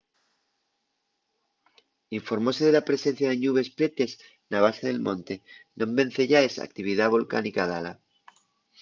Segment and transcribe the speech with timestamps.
[2.19, 4.11] informóse de la presencia de ñubes prietes
[4.51, 5.35] na base del monte
[5.79, 7.93] non venceyaes a actividá volcánica dala